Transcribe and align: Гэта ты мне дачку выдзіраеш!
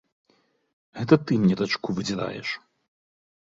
Гэта 0.99 1.19
ты 1.25 1.37
мне 1.43 1.55
дачку 1.61 1.97
выдзіраеш! 2.01 2.49